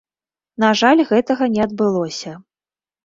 На 0.63 0.71
жаль, 0.79 1.03
гэтага 1.11 1.43
не 1.57 1.61
адбылося. 1.69 2.37